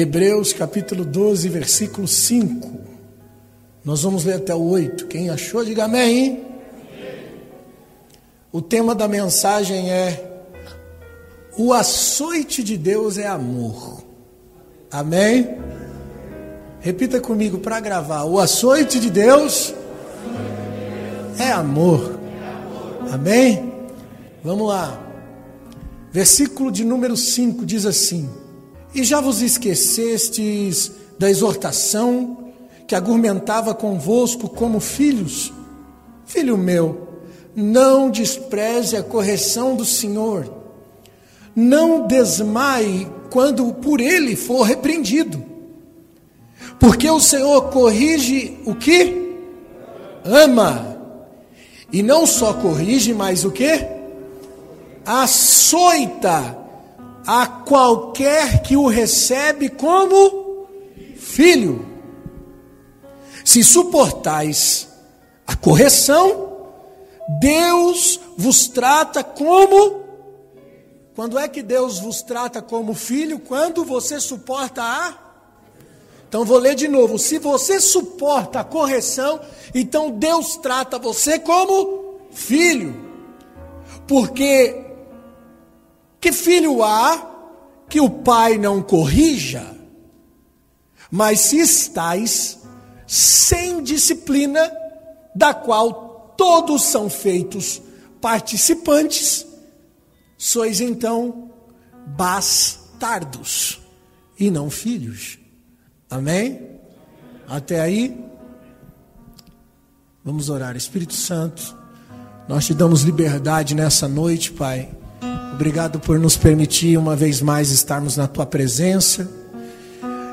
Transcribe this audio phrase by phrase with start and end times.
[0.00, 2.70] Hebreus capítulo 12, versículo 5.
[3.84, 5.08] Nós vamos ler até o 8.
[5.08, 6.44] Quem achou, diga amém.
[8.52, 10.44] O tema da mensagem é:
[11.56, 14.04] O açoite de Deus é amor.
[14.88, 15.58] Amém?
[16.78, 19.74] Repita comigo para gravar: O açoite de Deus
[21.40, 22.20] é amor.
[23.10, 23.72] Amém?
[24.44, 24.96] Vamos lá.
[26.12, 28.28] Versículo de número 5 diz assim:
[28.94, 32.52] E já vos esquecestes da exortação
[32.86, 35.52] que argumentava convosco como filhos?
[36.26, 37.08] Filho meu,
[37.54, 40.52] não despreze a correção do Senhor,
[41.54, 45.44] não desmaie quando por ele for repreendido,
[46.78, 49.36] porque o Senhor corrige o que?
[50.24, 50.98] Ama,
[51.92, 53.98] e não só corrige, mas o que?
[55.08, 56.54] açoita
[57.30, 60.66] a qualquer que o recebe como
[61.14, 61.86] filho.
[63.44, 64.88] Se suportais
[65.46, 66.56] a correção,
[67.38, 70.04] Deus vos trata como.
[71.14, 73.38] Quando é que Deus vos trata como filho?
[73.40, 75.18] Quando você suporta a.
[76.26, 77.18] Então vou ler de novo.
[77.18, 79.38] Se você suporta a correção,
[79.74, 82.96] então Deus trata você como filho.
[84.06, 84.87] Porque
[86.20, 87.36] que filho há
[87.88, 89.76] que o pai não corrija?
[91.10, 92.58] Mas se estais
[93.06, 94.70] sem disciplina,
[95.34, 97.80] da qual todos são feitos
[98.20, 99.46] participantes,
[100.36, 101.50] sois então
[102.06, 103.80] bastardos
[104.38, 105.38] e não filhos.
[106.10, 106.78] Amém?
[107.46, 108.18] Até aí?
[110.24, 110.76] Vamos orar.
[110.76, 111.74] Espírito Santo,
[112.46, 114.90] nós te damos liberdade nessa noite, Pai
[115.52, 119.28] Obrigado por nos permitir uma vez mais estarmos na tua presença.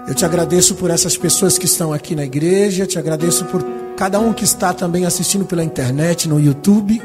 [0.08, 3.64] Eu te agradeço por essas pessoas que estão aqui na igreja, te agradeço por
[3.98, 7.02] cada um que está também assistindo pela internet, no YouTube.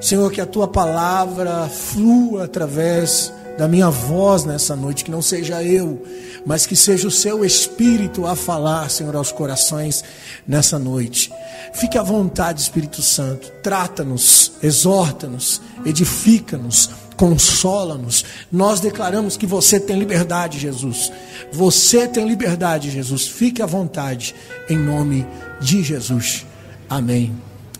[0.00, 5.62] Senhor, que a tua palavra flua através da minha voz nessa noite, que não seja
[5.62, 6.04] eu,
[6.44, 10.02] mas que seja o seu espírito a falar, Senhor, aos corações
[10.46, 11.32] nessa noite.
[11.72, 18.24] Fique à vontade, Espírito Santo, trata-nos, exorta-nos, edifica-nos, consola-nos.
[18.50, 21.12] Nós declaramos que você tem liberdade, Jesus.
[21.52, 23.26] Você tem liberdade, Jesus.
[23.26, 24.34] Fique à vontade,
[24.68, 25.26] em nome
[25.60, 26.46] de Jesus.
[26.88, 27.34] Amém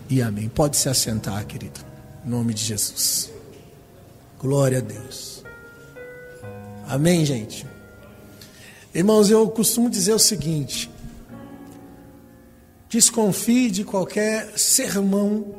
[0.09, 0.49] e amém.
[0.49, 1.79] Pode se assentar, querido,
[2.25, 3.31] em nome de Jesus.
[4.39, 5.34] Glória a Deus.
[6.87, 7.65] Amém, gente.
[8.93, 10.89] Irmãos, eu costumo dizer o seguinte:
[12.89, 15.55] desconfie de qualquer sermão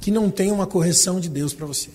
[0.00, 1.90] que não tenha uma correção de Deus para você.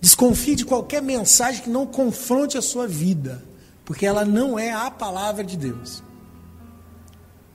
[0.00, 3.42] Desconfie de qualquer mensagem que não confronte a sua vida,
[3.84, 6.02] porque ela não é a palavra de Deus.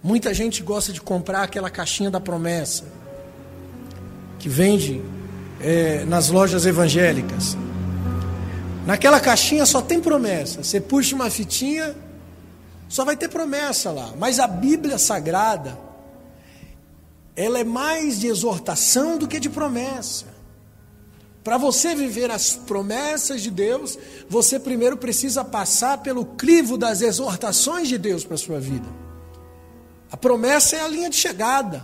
[0.04, 2.86] Muita gente gosta de comprar aquela caixinha da promessa
[4.40, 5.02] que vende
[5.60, 7.56] é, nas lojas evangélicas.
[8.86, 10.64] Naquela caixinha só tem promessa.
[10.64, 11.96] Você puxa uma fitinha,
[12.90, 14.14] só vai ter promessa lá.
[14.18, 15.78] Mas a Bíblia Sagrada,
[17.36, 20.26] ela é mais de exortação do que de promessa.
[21.44, 23.98] Para você viver as promessas de Deus,
[24.30, 28.88] você primeiro precisa passar pelo crivo das exortações de Deus para a sua vida.
[30.12, 31.84] A promessa é a linha de chegada.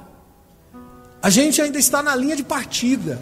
[1.21, 3.19] A gente ainda está na linha de partida.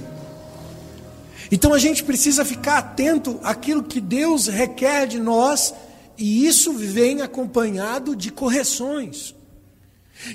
[1.51, 5.73] Então a gente precisa ficar atento àquilo que Deus requer de nós,
[6.17, 9.35] e isso vem acompanhado de correções.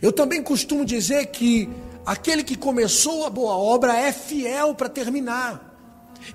[0.01, 1.69] Eu também costumo dizer que
[2.05, 5.69] aquele que começou a boa obra é fiel para terminar.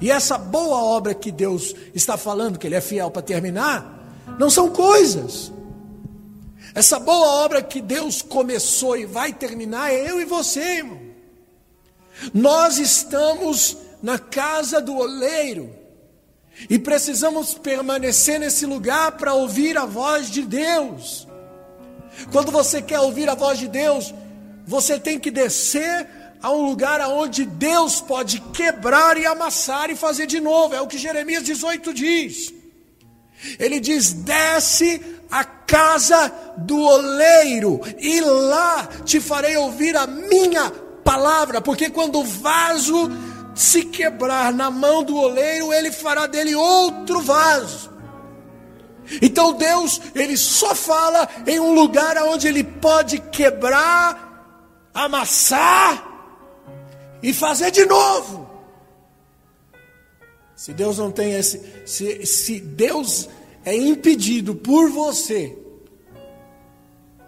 [0.02, 4.03] E essa boa obra que Deus está falando que Ele é fiel para terminar,
[4.40, 5.52] não são coisas.
[6.74, 11.00] Essa boa obra que Deus começou e vai terminar é eu e você, irmão.
[12.34, 15.75] Nós estamos na casa do oleiro
[16.69, 21.28] e precisamos permanecer nesse lugar para ouvir a voz de Deus.
[22.31, 24.13] Quando você quer ouvir a voz de Deus,
[24.63, 26.07] você tem que descer
[26.40, 30.75] a um lugar onde Deus pode quebrar e amassar e fazer de novo.
[30.75, 32.53] É o que Jeremias 18 diz.
[33.57, 40.72] Ele diz: desce a casa do oleiro, e lá te farei ouvir a minha
[41.03, 43.09] palavra, porque quando o vaso
[43.55, 47.90] se quebrar na mão do oleiro, ele fará dele outro vaso.
[49.22, 56.05] Então Deus, ele só fala em um lugar onde ele pode quebrar, amassar
[57.23, 58.49] e fazer de novo.
[60.55, 63.29] Se Deus não tem esse, se, se Deus
[63.63, 65.57] é impedido por você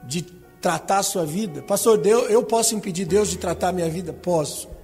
[0.03, 0.23] de
[0.61, 4.11] tratar a sua vida, pastor, eu posso impedir Deus de tratar a minha vida?
[4.11, 4.76] Posso.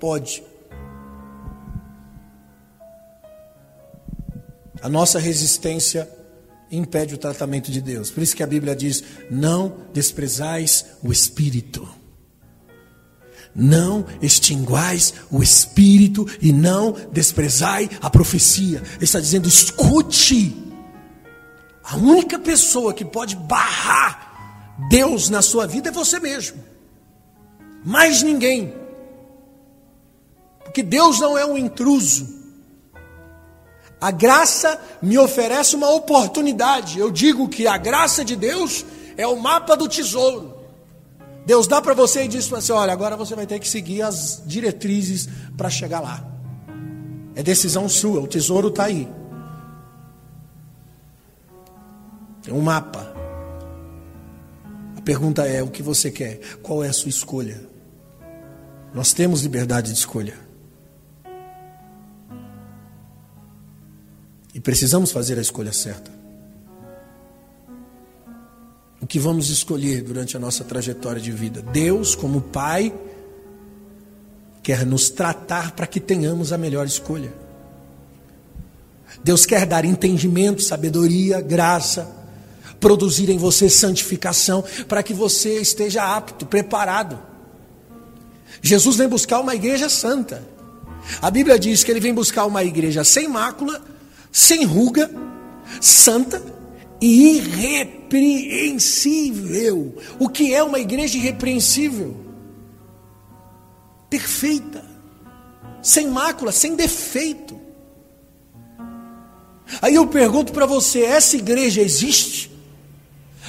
[0.00, 0.42] Pode.
[4.80, 6.08] A nossa resistência
[6.70, 8.10] impede o tratamento de Deus.
[8.10, 11.88] Por isso que a Bíblia diz: não desprezais o Espírito.
[13.54, 18.82] Não extinguais o Espírito e não desprezai a profecia.
[18.94, 20.64] Ele está dizendo: escute.
[21.82, 24.28] A única pessoa que pode barrar
[24.90, 26.62] Deus na sua vida é você mesmo.
[27.84, 28.74] Mais ninguém.
[30.78, 32.28] Porque Deus não é um intruso.
[34.00, 37.00] A graça me oferece uma oportunidade.
[37.00, 38.84] Eu digo que a graça de Deus
[39.16, 40.54] é o mapa do tesouro.
[41.44, 44.02] Deus dá para você e diz para você: olha, agora você vai ter que seguir
[44.02, 46.24] as diretrizes para chegar lá.
[47.34, 49.08] É decisão sua, o tesouro está aí.
[52.40, 53.16] Tem um mapa.
[54.96, 56.38] A pergunta é: o que você quer?
[56.62, 57.66] Qual é a sua escolha?
[58.94, 60.46] Nós temos liberdade de escolha.
[64.54, 66.10] E precisamos fazer a escolha certa.
[69.00, 71.62] O que vamos escolher durante a nossa trajetória de vida?
[71.62, 72.92] Deus, como Pai,
[74.62, 77.32] quer nos tratar para que tenhamos a melhor escolha.
[79.22, 82.10] Deus quer dar entendimento, sabedoria, graça,
[82.80, 87.18] produzir em você santificação, para que você esteja apto, preparado.
[88.60, 90.42] Jesus vem buscar uma igreja santa.
[91.22, 93.80] A Bíblia diz que ele vem buscar uma igreja sem mácula,
[94.30, 95.10] sem ruga,
[95.80, 96.42] santa
[97.00, 99.96] e irrepreensível.
[100.18, 102.14] O que é uma igreja irrepreensível?
[104.10, 104.84] Perfeita,
[105.82, 107.58] sem mácula, sem defeito.
[109.82, 112.48] Aí eu pergunto para você: essa igreja existe?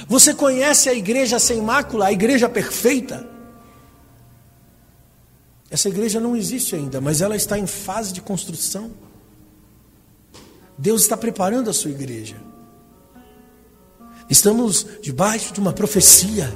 [0.06, 3.28] Você conhece a igreja sem mácula, a igreja perfeita?
[5.70, 8.90] Essa igreja não existe ainda, mas ela está em fase de construção.
[10.80, 12.36] Deus está preparando a sua igreja.
[14.30, 16.50] Estamos debaixo de uma profecia.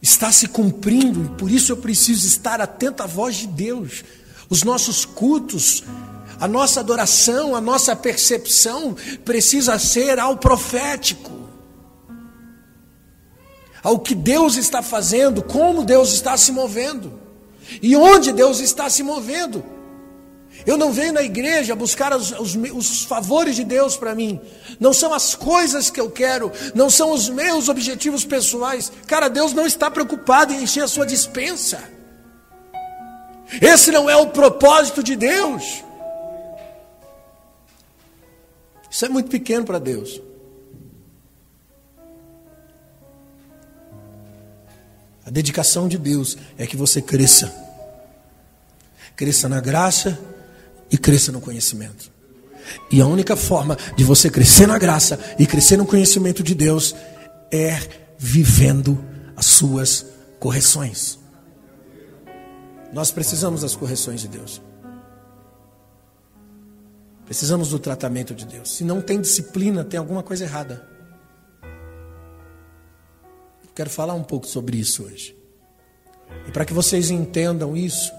[0.00, 4.02] Está se cumprindo e por isso eu preciso estar atento à voz de Deus.
[4.48, 5.84] Os nossos cultos,
[6.40, 11.50] a nossa adoração, a nossa percepção precisa ser ao profético.
[13.82, 17.20] Ao que Deus está fazendo, como Deus está se movendo
[17.82, 19.77] e onde Deus está se movendo.
[20.66, 24.40] Eu não venho na igreja buscar os, os, os favores de Deus para mim.
[24.78, 28.90] Não são as coisas que eu quero, não são os meus objetivos pessoais.
[29.06, 31.82] Cara, Deus não está preocupado em encher a sua dispensa.
[33.60, 35.82] Esse não é o propósito de Deus.
[38.90, 40.20] Isso é muito pequeno para Deus.
[45.24, 47.54] A dedicação de Deus é que você cresça.
[49.14, 50.18] Cresça na graça
[50.90, 52.10] e cresça no conhecimento.
[52.90, 56.94] E a única forma de você crescer na graça e crescer no conhecimento de Deus
[57.50, 57.78] é
[58.18, 59.02] vivendo
[59.36, 60.06] as suas
[60.38, 61.18] correções.
[62.92, 64.60] Nós precisamos das correções de Deus.
[67.24, 68.70] Precisamos do tratamento de Deus.
[68.70, 70.88] Se não tem disciplina, tem alguma coisa errada.
[73.78, 75.36] Quero falar um pouco sobre isso hoje.
[76.48, 78.12] E para que vocês entendam isso,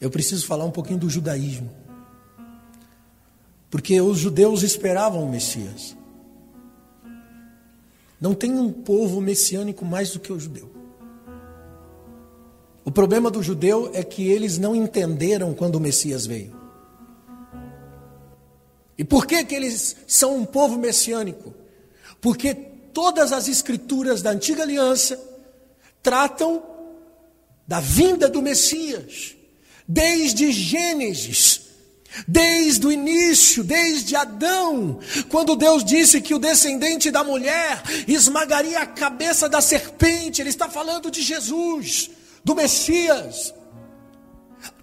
[0.00, 1.70] eu preciso falar um pouquinho do judaísmo.
[3.70, 5.96] Porque os judeus esperavam o Messias.
[8.20, 10.70] Não tem um povo messiânico mais do que o judeu.
[12.84, 16.56] O problema do judeu é que eles não entenderam quando o Messias veio.
[18.96, 21.54] E por que, que eles são um povo messiânico?
[22.20, 25.22] Porque todas as escrituras da antiga aliança
[26.02, 26.62] tratam
[27.66, 29.36] da vinda do Messias
[29.88, 31.62] desde Gênesis,
[32.26, 34.98] desde o início, desde Adão,
[35.30, 40.68] quando Deus disse que o descendente da mulher esmagaria a cabeça da serpente, Ele está
[40.68, 42.10] falando de Jesus,
[42.44, 43.54] do Messias.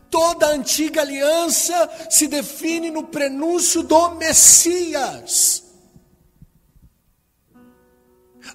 [0.09, 5.64] Toda a antiga aliança se define no prenúncio do Messias.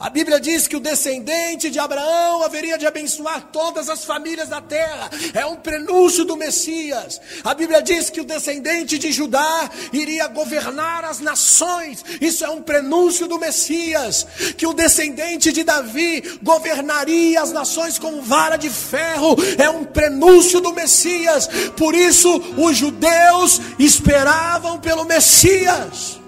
[0.01, 4.59] A Bíblia diz que o descendente de Abraão haveria de abençoar todas as famílias da
[4.59, 5.11] terra.
[5.35, 7.21] É um prenúncio do Messias.
[7.45, 12.03] A Bíblia diz que o descendente de Judá iria governar as nações.
[12.19, 14.27] Isso é um prenúncio do Messias.
[14.57, 19.37] Que o descendente de Davi governaria as nações com vara de ferro.
[19.59, 21.47] É um prenúncio do Messias.
[21.77, 26.20] Por isso, os judeus esperavam pelo Messias.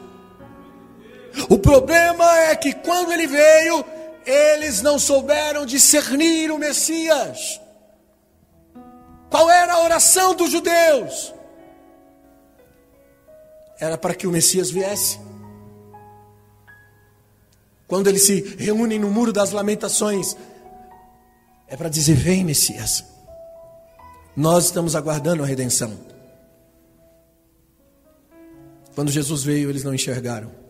[1.48, 3.84] O problema é que quando ele veio,
[4.24, 7.60] eles não souberam discernir o Messias.
[9.30, 11.34] Qual era a oração dos judeus?
[13.80, 15.18] Era para que o Messias viesse.
[17.88, 20.36] Quando eles se reúnem no muro das lamentações,
[21.66, 23.04] é para dizer: Vem, Messias.
[24.36, 25.98] Nós estamos aguardando a redenção.
[28.94, 30.61] Quando Jesus veio, eles não enxergaram.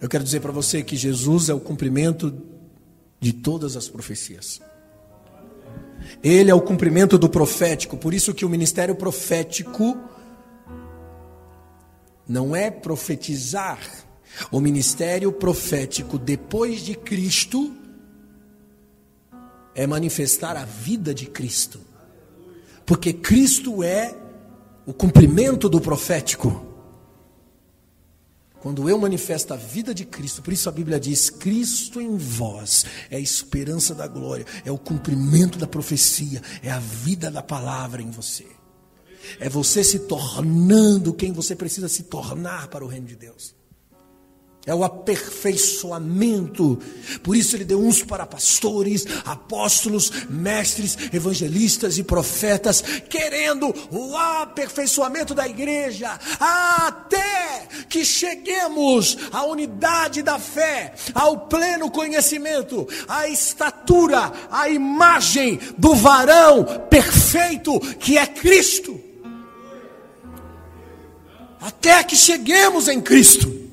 [0.00, 2.34] Eu quero dizer para você que Jesus é o cumprimento
[3.20, 4.60] de todas as profecias.
[6.22, 9.96] Ele é o cumprimento do profético, por isso que o ministério profético
[12.28, 13.78] não é profetizar.
[14.50, 17.74] O ministério profético depois de Cristo
[19.74, 21.80] é manifestar a vida de Cristo.
[22.84, 24.14] Porque Cristo é
[24.84, 26.65] o cumprimento do profético.
[28.66, 32.84] Quando eu manifesto a vida de Cristo, por isso a Bíblia diz: Cristo em vós
[33.08, 38.02] é a esperança da glória, é o cumprimento da profecia, é a vida da palavra
[38.02, 38.44] em você.
[39.38, 43.54] É você se tornando quem você precisa se tornar para o reino de Deus
[44.66, 46.78] é o aperfeiçoamento.
[47.22, 55.32] Por isso ele deu uns para pastores, apóstolos, mestres, evangelistas e profetas, querendo o aperfeiçoamento
[55.34, 64.68] da igreja, até que cheguemos à unidade da fé, ao pleno conhecimento, à estatura, à
[64.68, 69.00] imagem do varão perfeito que é Cristo.
[71.60, 73.65] Até que cheguemos em Cristo.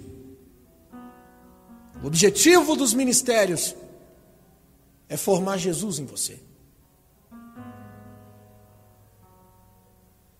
[2.03, 3.73] O objetivo dos ministérios
[5.07, 6.37] é formar Jesus em você.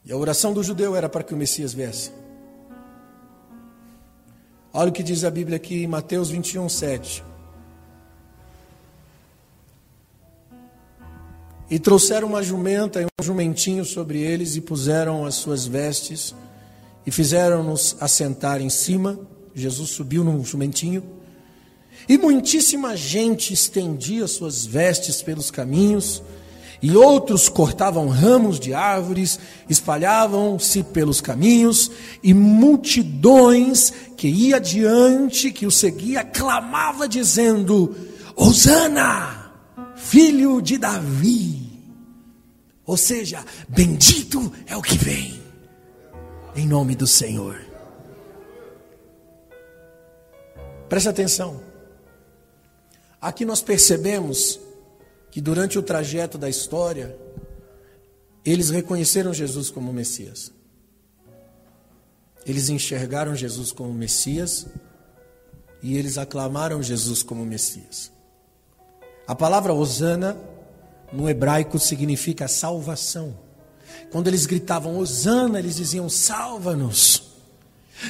[0.03, 2.11] E a oração do judeu era para que o Messias viesse.
[4.73, 7.23] Olha o que diz a Bíblia aqui em Mateus 21, 7.
[11.69, 16.35] E trouxeram uma jumenta e um jumentinho sobre eles, e puseram as suas vestes,
[17.05, 19.17] e fizeram-nos assentar em cima.
[19.55, 21.22] Jesus subiu num jumentinho
[22.07, 26.21] e muitíssima gente estendia suas vestes pelos caminhos,
[26.81, 31.89] e outros cortavam ramos de árvores, espalhavam-se pelos caminhos,
[32.21, 37.95] e multidões que ia adiante, que o seguia, clamava dizendo:
[38.35, 39.53] Hosana,
[39.95, 41.63] filho de Davi.
[42.85, 45.39] Ou seja, bendito é o que vem,
[46.53, 47.61] em nome do Senhor.
[50.89, 51.72] Preste atenção.
[53.23, 54.59] Aqui nós percebemos
[55.31, 57.17] que durante o trajeto da história,
[58.43, 60.51] eles reconheceram Jesus como Messias.
[62.45, 64.67] Eles enxergaram Jesus como Messias
[65.81, 68.11] e eles aclamaram Jesus como Messias.
[69.25, 70.37] A palavra Osana
[71.13, 73.37] no hebraico significa salvação.
[74.11, 77.23] Quando eles gritavam Osana, eles diziam salva-nos.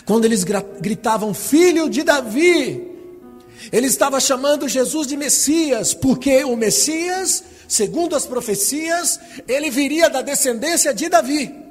[0.08, 2.93] Quando eles gritavam filho de Davi,
[3.72, 10.22] ele estava chamando Jesus de Messias, porque o Messias, segundo as profecias, ele viria da
[10.22, 11.64] descendência de Davi.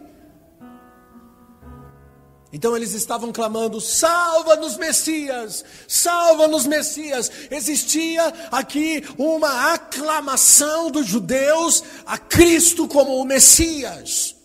[2.52, 7.30] Então eles estavam clamando: salva-nos, Messias, salva-nos, Messias.
[7.50, 14.41] Existia aqui uma aclamação dos judeus a Cristo como o Messias.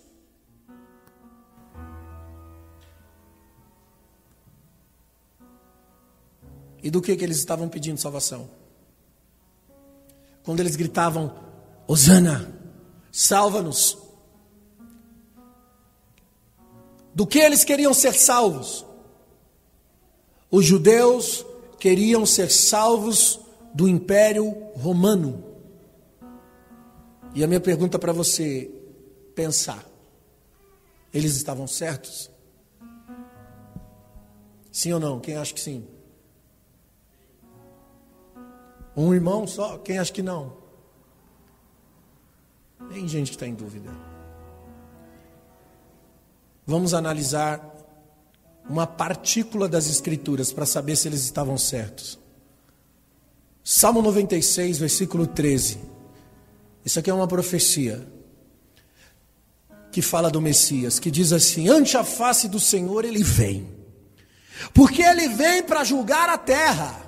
[6.82, 8.50] E do que, que eles estavam pedindo salvação?
[10.44, 11.34] Quando eles gritavam:
[11.88, 12.54] Osana,
[13.12, 13.98] salva-nos.
[17.14, 18.86] Do que eles queriam ser salvos?
[20.52, 21.46] Os judeus
[21.80, 23.40] queriam ser salvos
[23.74, 25.44] do Império Romano.
[27.34, 28.72] E a minha pergunta para você
[29.36, 29.84] pensar:
[31.14, 32.30] eles estavam certos?
[34.72, 35.20] Sim ou não?
[35.20, 35.97] Quem acha que sim?
[38.98, 39.78] Um irmão só?
[39.78, 40.58] Quem acha que não?
[42.90, 43.92] Tem gente que está em dúvida.
[46.66, 47.62] Vamos analisar
[48.68, 52.20] uma partícula das Escrituras para saber se eles estavam certos.
[53.64, 55.80] Salmo 96, versículo 13.
[56.84, 58.08] Isso aqui é uma profecia
[59.92, 63.68] que fala do Messias, que diz assim: Ante a face do Senhor ele vem,
[64.74, 67.07] porque ele vem para julgar a terra,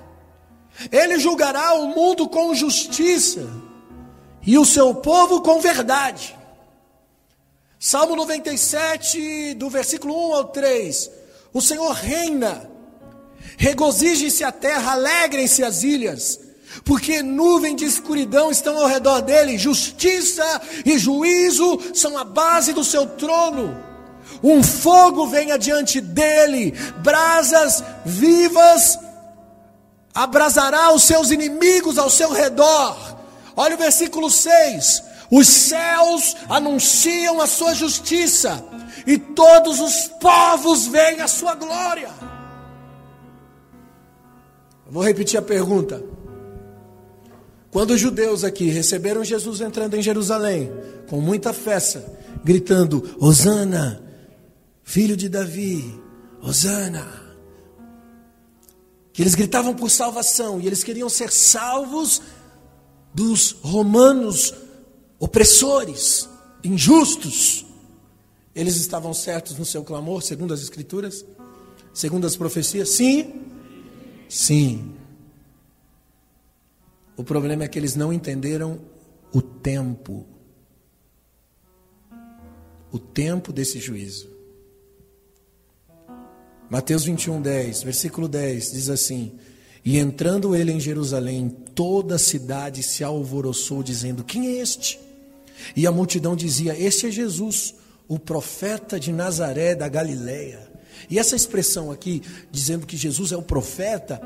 [0.90, 3.48] ele julgará o mundo com justiça
[4.46, 6.36] e o seu povo com verdade.
[7.78, 11.10] Salmo 97, do versículo 1 ao 3:
[11.52, 12.70] O Senhor reina,
[13.56, 16.40] regozije-se a terra, alegrem-se as ilhas
[16.84, 22.84] porque nuvem de escuridão estão ao redor dele, justiça e juízo são a base do
[22.84, 23.76] seu trono.
[24.42, 26.72] Um fogo vem adiante dele,
[27.02, 28.98] brasas vivas
[30.14, 32.96] abrasará os seus inimigos ao seu redor.
[33.56, 38.64] Olha o versículo 6: os céus anunciam a sua justiça,
[39.06, 42.10] e todos os povos veem a sua glória.
[44.90, 46.02] Vou repetir a pergunta.
[47.70, 50.72] Quando os judeus aqui receberam Jesus entrando em Jerusalém,
[51.08, 52.04] com muita festa,
[52.42, 54.02] gritando: Hosana,
[54.82, 56.00] filho de Davi,
[56.42, 57.19] Hosana.
[59.12, 62.22] Que eles gritavam por salvação e eles queriam ser salvos
[63.12, 64.54] dos romanos
[65.18, 66.28] opressores,
[66.64, 67.66] injustos.
[68.54, 71.24] Eles estavam certos no seu clamor, segundo as Escrituras?
[71.92, 72.88] Segundo as profecias?
[72.90, 73.46] Sim.
[74.28, 74.94] Sim.
[77.16, 78.80] O problema é que eles não entenderam
[79.32, 80.26] o tempo.
[82.90, 84.39] O tempo desse juízo.
[86.70, 89.32] Mateus 21, 10, versículo 10 diz assim:
[89.84, 95.00] E entrando ele em Jerusalém, toda a cidade se alvoroçou, dizendo: Quem é este?
[95.74, 97.74] E a multidão dizia: Este é Jesus,
[98.06, 100.70] o profeta de Nazaré da Galileia.
[101.10, 102.22] E essa expressão aqui,
[102.52, 104.20] dizendo que Jesus é o profeta,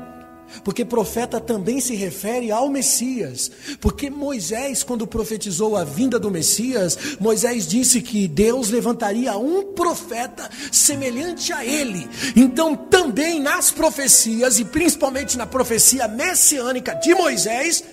[0.63, 3.51] porque profeta também se refere ao Messias.
[3.79, 10.49] Porque Moisés, quando profetizou a vinda do Messias, Moisés disse que Deus levantaria um profeta
[10.71, 12.07] semelhante a ele.
[12.35, 17.83] Então, também nas profecias, e principalmente na profecia messiânica de Moisés,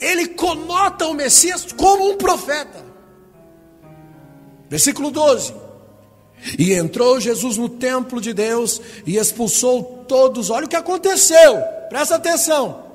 [0.00, 2.84] ele conota o Messias como um profeta.
[4.68, 5.67] Versículo 12.
[6.58, 10.50] E entrou Jesus no templo de Deus e expulsou todos.
[10.50, 12.88] Olha o que aconteceu, presta atenção.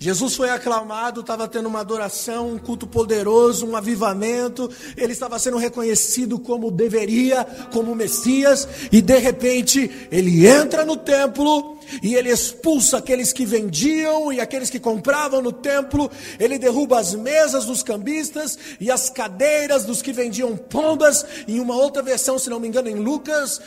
[0.00, 5.56] Jesus foi aclamado, estava tendo uma adoração, um culto poderoso, um avivamento, ele estava sendo
[5.56, 12.98] reconhecido como deveria, como Messias, e de repente ele entra no templo e ele expulsa
[12.98, 18.58] aqueles que vendiam e aqueles que compravam no templo, ele derruba as mesas dos cambistas
[18.80, 21.24] e as cadeiras dos que vendiam pombas.
[21.46, 23.60] Em uma outra versão, se não me engano, em Lucas,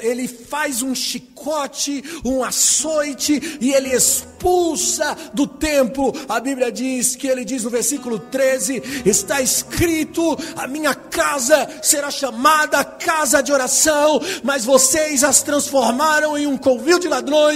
[0.00, 6.12] ele faz um chicote, um açoite e ele expulsa do templo.
[6.28, 12.10] A Bíblia diz que ele diz no versículo 13: está escrito: a minha casa será
[12.10, 17.55] chamada casa de oração, mas vocês as transformaram em um covil de ladrões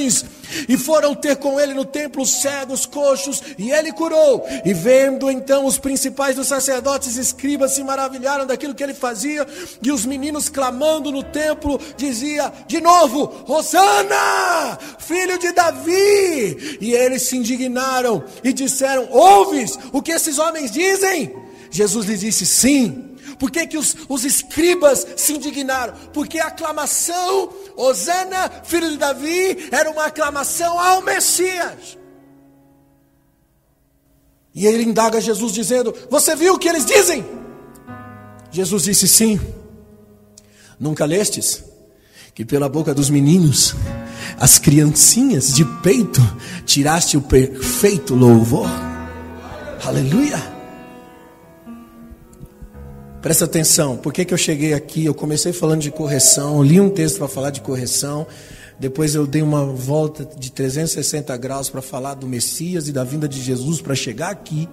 [0.68, 4.46] e foram ter com ele no templo cegos, coxos, e ele curou.
[4.64, 9.46] E vendo então os principais dos sacerdotes e escribas se maravilharam daquilo que ele fazia,
[9.82, 16.78] e os meninos clamando no templo dizia de novo: Hosana, filho de Davi!
[16.80, 21.34] E eles se indignaram e disseram: Ouves o que esses homens dizem?
[21.70, 23.09] Jesus lhes disse: Sim.
[23.40, 25.94] Por que, que os, os escribas se indignaram?
[26.12, 31.96] Porque a aclamação, Osana, filho de Davi, era uma aclamação ao Messias.
[34.54, 37.24] E ele indaga Jesus dizendo: Você viu o que eles dizem?
[38.50, 39.40] Jesus disse: Sim.
[40.78, 41.64] Nunca lestes
[42.34, 43.74] que pela boca dos meninos,
[44.38, 46.20] as criancinhas de peito,
[46.66, 48.68] tiraste o perfeito louvor?
[49.82, 50.59] Aleluia.
[53.22, 55.04] Presta atenção, por que, que eu cheguei aqui?
[55.04, 58.26] Eu comecei falando de correção, li um texto para falar de correção,
[58.78, 63.28] depois eu dei uma volta de 360 graus para falar do Messias e da vinda
[63.28, 64.66] de Jesus para chegar aqui,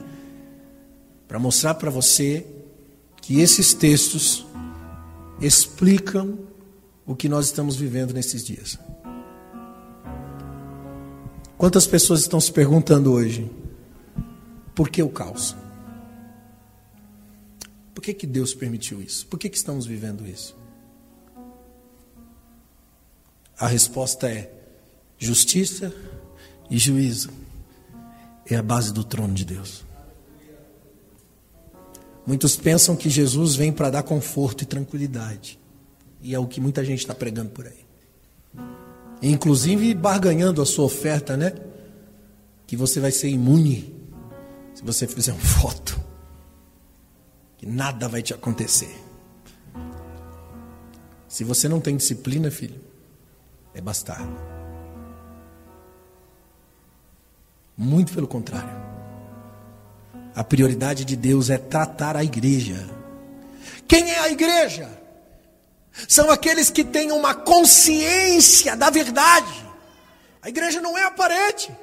[1.27, 2.45] para mostrar para você
[3.21, 4.45] que esses textos
[5.41, 6.39] explicam
[7.05, 8.79] o que nós estamos vivendo nesses dias.
[11.57, 13.51] Quantas pessoas estão se perguntando hoje:
[14.73, 15.53] por que o caos?
[17.97, 19.25] Por que, que Deus permitiu isso?
[19.25, 20.55] Por que, que estamos vivendo isso?
[23.59, 24.53] A resposta é:
[25.17, 25.91] justiça
[26.69, 27.31] e juízo
[28.45, 29.83] é a base do trono de Deus.
[32.23, 35.59] Muitos pensam que Jesus vem para dar conforto e tranquilidade,
[36.21, 37.83] e é o que muita gente está pregando por aí,
[39.23, 41.51] inclusive barganhando a sua oferta, né?
[42.67, 43.91] que você vai ser imune
[44.75, 46.06] se você fizer um voto.
[47.57, 48.95] Que nada vai te acontecer.
[51.27, 52.79] Se você não tem disciplina, filho,
[53.73, 54.35] é bastardo.
[57.75, 58.87] Muito pelo contrário.
[60.35, 62.87] A prioridade de Deus é tratar a igreja.
[63.87, 64.89] Quem é a igreja?
[66.07, 69.65] São aqueles que têm uma consciência da verdade.
[70.41, 71.75] A igreja não é a parede.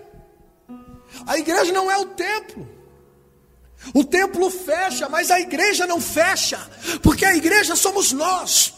[1.26, 2.73] A igreja não é o templo.
[3.92, 6.58] O templo fecha, mas a igreja não fecha,
[7.02, 8.72] porque a igreja somos nós.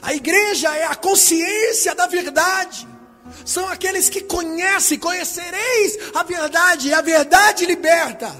[0.00, 2.88] A igreja é a consciência da verdade.
[3.44, 8.34] São aqueles que conhecem, conhecereis a verdade, e a verdade liberta.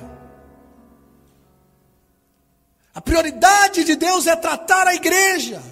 [2.95, 5.63] A prioridade de Deus é tratar a igreja.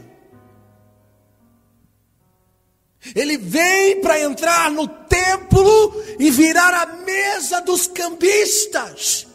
[3.14, 9.26] Ele vem para entrar no templo e virar a mesa dos cambistas.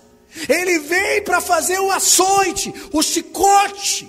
[0.47, 4.08] Ele vem para fazer o açoite, o chicote,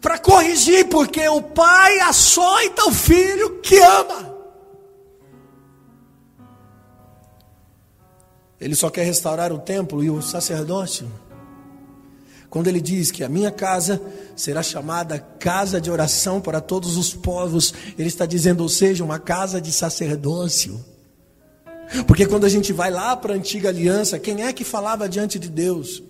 [0.00, 4.34] para corrigir, porque o pai açoita o filho que ama.
[8.60, 11.10] Ele só quer restaurar o templo e o sacerdócio.
[12.54, 14.00] Quando ele diz que a minha casa
[14.36, 19.18] será chamada casa de oração para todos os povos, ele está dizendo, ou seja, uma
[19.18, 20.80] casa de sacerdócio.
[22.06, 25.36] Porque quando a gente vai lá para a antiga aliança, quem é que falava diante
[25.36, 26.00] de Deus?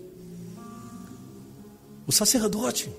[2.06, 2.92] O sacerdote.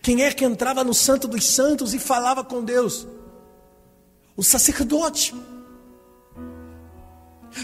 [0.00, 3.08] Quem é que entrava no Santo dos Santos e falava com Deus?
[4.36, 5.34] O sacerdote.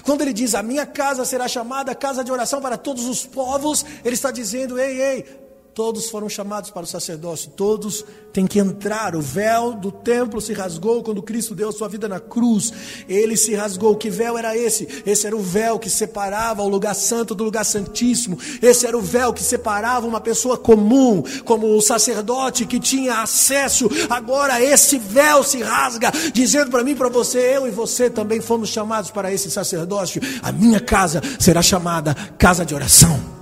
[0.03, 3.85] Quando ele diz: A minha casa será chamada casa de oração para todos os povos,
[4.05, 5.42] ele está dizendo: Ei, ei,
[5.75, 9.17] Todos foram chamados para o sacerdócio, todos têm que entrar.
[9.17, 12.71] O véu do templo se rasgou quando Cristo deu sua vida na cruz.
[13.09, 13.97] Ele se rasgou.
[13.97, 14.87] Que véu era esse?
[15.07, 18.39] Esse era o véu que separava o lugar santo do lugar santíssimo.
[18.61, 23.89] Esse era o véu que separava uma pessoa comum, como o sacerdote que tinha acesso.
[24.11, 28.69] Agora esse véu se rasga, dizendo para mim, para você, eu e você também fomos
[28.69, 30.21] chamados para esse sacerdócio.
[30.43, 33.42] A minha casa será chamada casa de oração.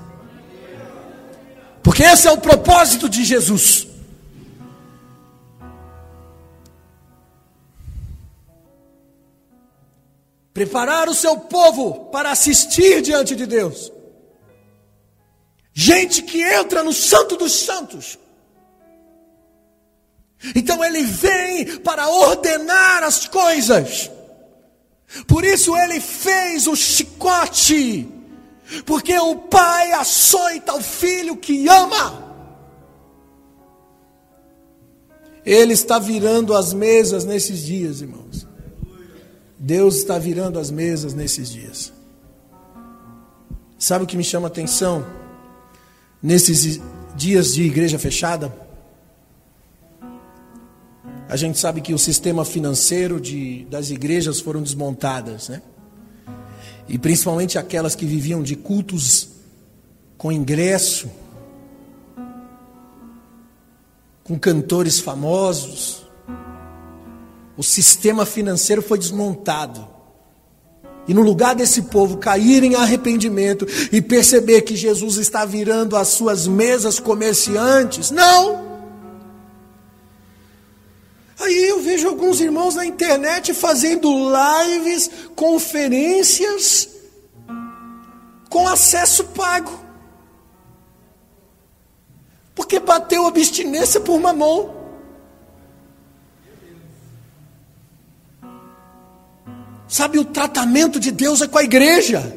[1.82, 3.86] Porque esse é o propósito de Jesus.
[10.52, 13.90] Preparar o seu povo para assistir diante de Deus.
[15.72, 18.18] Gente que entra no Santo dos Santos.
[20.54, 24.10] Então ele vem para ordenar as coisas.
[25.26, 28.19] Por isso ele fez o chicote
[28.85, 32.30] porque o pai açoita o filho que ama.
[35.44, 38.46] Ele está virando as mesas nesses dias, irmãos.
[39.59, 41.92] Deus está virando as mesas nesses dias.
[43.78, 45.04] Sabe o que me chama a atenção
[46.22, 46.80] nesses
[47.16, 48.54] dias de igreja fechada?
[51.28, 55.62] A gente sabe que o sistema financeiro de, das igrejas foram desmontadas, né?
[56.90, 59.29] E principalmente aquelas que viviam de cultos
[60.18, 61.09] com ingresso,
[64.24, 66.05] com cantores famosos,
[67.57, 69.88] o sistema financeiro foi desmontado.
[71.07, 76.09] E no lugar desse povo cair em arrependimento e perceber que Jesus está virando as
[76.09, 78.69] suas mesas comerciantes, não!
[81.40, 86.90] Aí eu vejo alguns irmãos na internet fazendo lives, conferências
[88.50, 89.81] com acesso pago.
[92.55, 94.79] Porque bateu abstinência por mamão.
[99.88, 102.37] Sabe, o tratamento de Deus é com a igreja.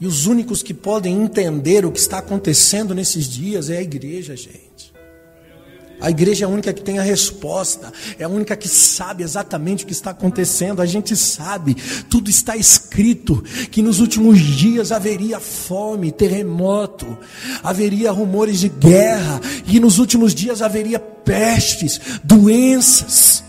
[0.00, 4.36] E os únicos que podem entender o que está acontecendo nesses dias é a igreja,
[4.36, 4.93] gente.
[6.00, 9.84] A igreja é a única que tem a resposta, é a única que sabe exatamente
[9.84, 10.82] o que está acontecendo.
[10.82, 11.74] A gente sabe,
[12.10, 17.16] tudo está escrito que nos últimos dias haveria fome, terremoto,
[17.62, 23.42] haveria rumores de guerra, e nos últimos dias haveria pestes, doenças.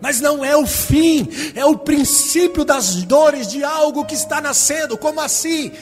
[0.00, 4.96] Mas não é o fim, é o princípio das dores de algo que está nascendo.
[4.96, 5.72] Como assim?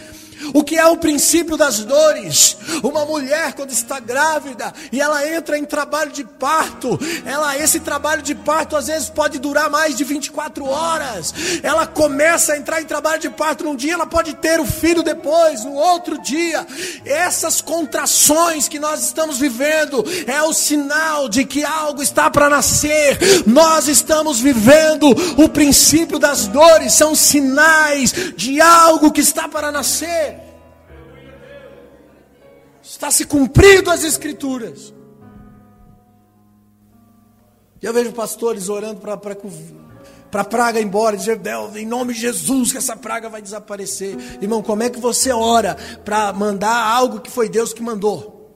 [0.52, 2.56] O que é o princípio das dores?
[2.82, 8.22] Uma mulher quando está grávida e ela entra em trabalho de parto, ela esse trabalho
[8.22, 11.32] de parto às vezes pode durar mais de 24 horas.
[11.62, 15.02] Ela começa a entrar em trabalho de parto num dia, ela pode ter o filho
[15.02, 16.66] depois, no outro dia.
[17.04, 23.18] Essas contrações que nós estamos vivendo é o sinal de que algo está para nascer.
[23.46, 30.25] Nós estamos vivendo o princípio das dores, são sinais de algo que está para nascer.
[32.96, 34.94] Está se cumprindo as escrituras.
[37.82, 41.38] E eu vejo pastores orando para para a praga ir embora, dizer,
[41.76, 44.16] em nome de Jesus que essa praga vai desaparecer.
[44.40, 48.50] Irmão, como é que você ora para mandar algo que foi Deus que mandou?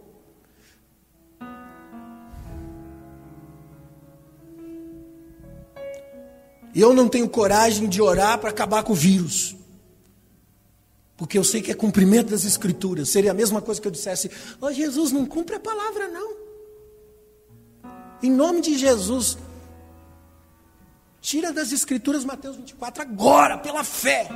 [6.75, 9.60] E eu não tenho coragem de orar para acabar com o vírus.
[11.21, 13.11] Porque eu sei que é cumprimento das escrituras.
[13.11, 16.35] Seria a mesma coisa que eu dissesse: oh, Jesus, não cumpre a palavra, não.
[18.23, 19.37] Em nome de Jesus,
[21.21, 24.31] tira das escrituras Mateus 24 agora, pela fé.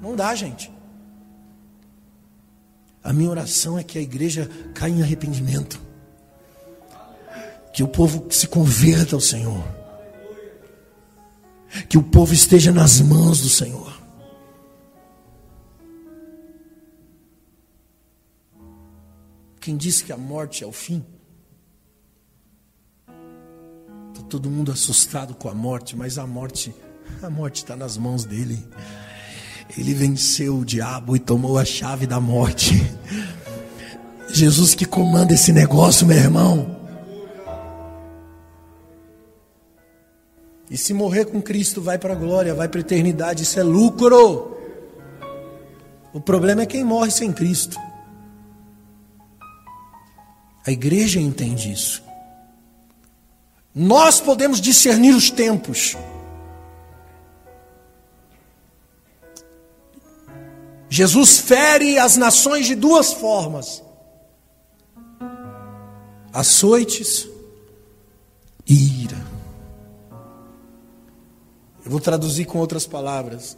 [0.00, 0.70] Não dá, gente.
[3.02, 5.80] A minha oração é que a igreja caia em arrependimento.
[7.72, 9.64] Que o povo se converta ao Senhor.
[11.88, 14.01] Que o povo esteja nas mãos do Senhor.
[19.62, 21.04] Quem disse que a morte é o fim?
[24.08, 26.74] Está todo mundo assustado com a morte, mas a morte,
[27.22, 28.58] a morte está nas mãos dele.
[29.78, 32.72] Ele venceu o diabo e tomou a chave da morte.
[34.34, 36.80] Jesus que comanda esse negócio, meu irmão.
[40.68, 43.62] E se morrer com Cristo, vai para a glória, vai para a eternidade, isso é
[43.62, 44.58] lucro.
[46.12, 47.78] O problema é quem morre sem Cristo.
[50.66, 52.02] A igreja entende isso.
[53.74, 55.96] Nós podemos discernir os tempos.
[60.88, 63.82] Jesus fere as nações de duas formas:
[66.32, 67.26] açoites
[68.66, 69.26] e ira.
[71.84, 73.56] Eu vou traduzir com outras palavras: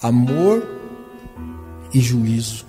[0.00, 0.68] amor
[1.94, 2.66] e juízo.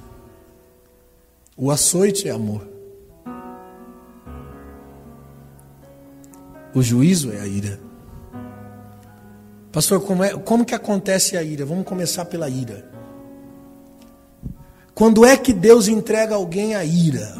[1.56, 2.77] O açoite é amor.
[6.78, 7.80] O juízo é a ira.
[9.72, 11.66] Pastor, como, é, como que acontece a ira?
[11.66, 12.88] Vamos começar pela ira.
[14.94, 17.34] Quando é que Deus entrega alguém a ira?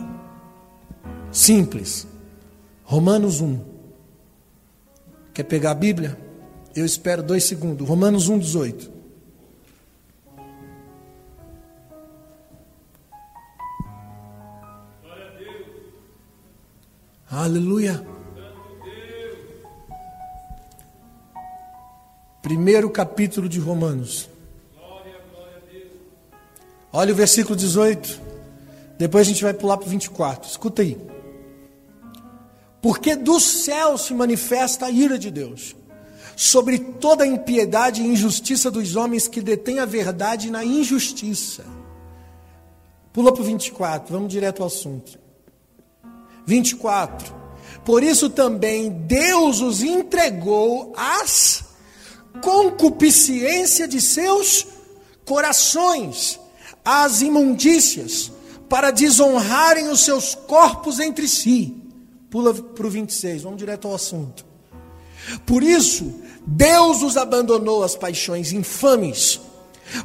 [1.32, 2.08] Simples.
[2.84, 3.60] Romanos 1.
[5.36, 6.18] Quer pegar a Bíblia?
[6.76, 7.88] Eu espero dois segundos.
[7.88, 8.92] Romanos 1, 18.
[17.30, 18.17] Aleluia.
[22.48, 24.30] Primeiro capítulo de Romanos.
[26.94, 28.22] Olha o versículo 18.
[28.98, 30.50] Depois a gente vai pular para o 24.
[30.50, 30.98] Escuta aí.
[32.82, 35.76] Porque do céu se manifesta a ira de Deus
[36.38, 41.66] sobre toda a impiedade e injustiça dos homens que detêm a verdade na injustiça.
[43.12, 45.20] Pula para o 24, vamos direto ao assunto.
[46.46, 47.36] 24.
[47.84, 51.67] Por isso também Deus os entregou às
[52.42, 54.68] concupiscência de seus
[55.26, 56.40] corações,
[56.84, 58.32] as imundícias,
[58.70, 61.76] para desonrarem os seus corpos entre si.
[62.30, 64.46] Pula para o 26, vamos direto ao assunto.
[65.46, 66.14] Por isso,
[66.46, 69.40] Deus os abandonou às paixões infames,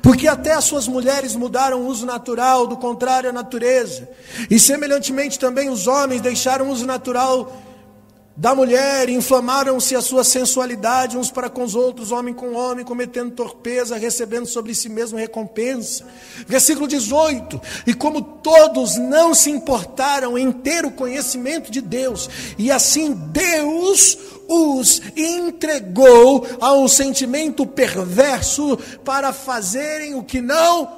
[0.00, 4.08] porque até as suas mulheres mudaram o uso natural, do contrário à natureza,
[4.50, 7.52] e semelhantemente também os homens deixaram o uso natural
[8.34, 13.34] da mulher, inflamaram-se a sua sensualidade uns para com os outros, homem com homem, cometendo
[13.34, 16.06] torpeza, recebendo sobre si mesmo recompensa.
[16.46, 22.70] Versículo 18: E como todos não se importaram em ter o conhecimento de Deus, e
[22.70, 24.16] assim Deus
[24.48, 30.90] os entregou a um sentimento perverso para fazerem o que não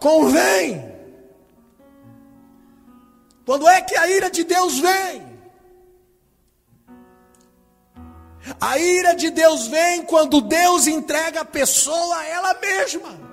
[0.00, 0.82] convém.
[3.44, 5.27] Quando é que a ira de Deus vem?
[8.60, 13.28] A ira de Deus vem quando Deus entrega a pessoa a ela mesma.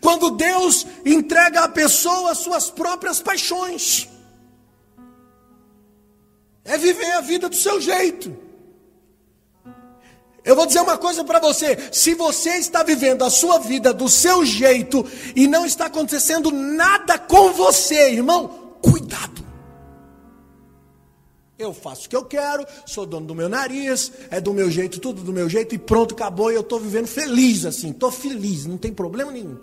[0.00, 4.08] Quando Deus entrega a pessoa as suas próprias paixões.
[6.64, 8.36] É viver a vida do seu jeito.
[10.44, 14.08] Eu vou dizer uma coisa para você: se você está vivendo a sua vida do
[14.08, 19.41] seu jeito e não está acontecendo nada com você, irmão, cuidado.
[21.58, 24.98] Eu faço o que eu quero, sou dono do meu nariz, é do meu jeito,
[24.98, 28.66] tudo do meu jeito, e pronto, acabou, e eu estou vivendo feliz assim, estou feliz,
[28.66, 29.58] não tem problema nenhum.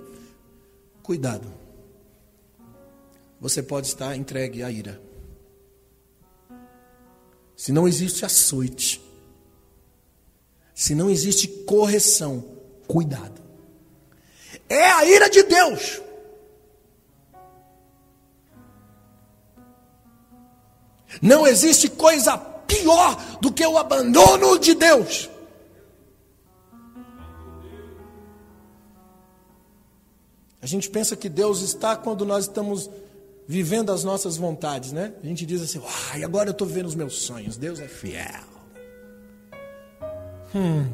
[1.02, 1.52] Cuidado.
[3.42, 5.02] Você pode estar entregue à ira.
[7.56, 9.02] Se não existe açoite,
[10.74, 12.46] se não existe correção,
[12.88, 13.42] cuidado.
[14.70, 16.02] É a ira de Deus.
[21.22, 25.30] Não existe coisa pior do que o abandono de Deus.
[30.62, 32.90] A gente pensa que Deus está quando nós estamos
[33.48, 35.14] vivendo as nossas vontades, né?
[35.24, 38.44] A gente diz assim, ai, agora eu estou vivendo os meus sonhos, Deus é fiel.
[40.54, 40.88] Hum.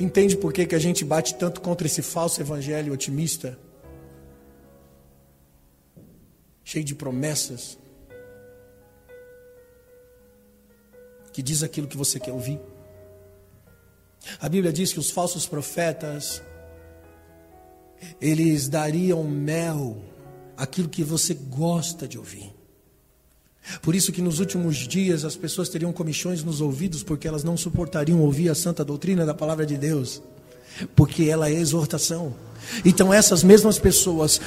[0.00, 3.58] Entende por que, que a gente bate tanto contra esse falso evangelho otimista?
[6.72, 7.76] Cheio de promessas.
[11.30, 12.58] Que diz aquilo que você quer ouvir.
[14.40, 16.42] A Bíblia diz que os falsos profetas,
[18.18, 20.02] eles dariam mel,
[20.56, 22.54] aquilo que você gosta de ouvir.
[23.82, 27.54] Por isso que nos últimos dias as pessoas teriam comichões nos ouvidos, porque elas não
[27.54, 30.22] suportariam ouvir a santa doutrina da palavra de Deus,
[30.94, 32.34] porque ela é exortação.
[32.84, 34.40] Então essas mesmas pessoas